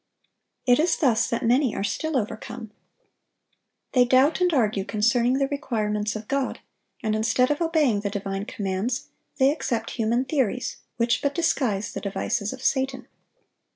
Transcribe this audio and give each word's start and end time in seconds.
It 0.65 0.79
is 0.79 0.97
thus 0.97 1.27
that 1.29 1.45
many 1.45 1.75
are 1.75 1.83
still 1.83 2.17
overcome. 2.17 2.71
They 3.91 4.03
doubt 4.03 4.41
and 4.41 4.51
argue 4.51 4.83
concerning 4.83 5.33
the 5.33 5.47
requirements 5.49 6.15
of 6.15 6.27
God; 6.27 6.59
and 7.03 7.15
instead 7.15 7.51
of 7.51 7.61
obeying 7.61 7.99
the 7.99 8.09
divine 8.09 8.45
commands, 8.45 9.09
they 9.37 9.51
accept 9.51 9.91
human 9.91 10.25
theories, 10.25 10.77
which 10.97 11.21
but 11.21 11.35
disguise 11.35 11.93
the 11.93 12.01
devices 12.01 12.51
of 12.51 12.63
Satan. 12.63 13.07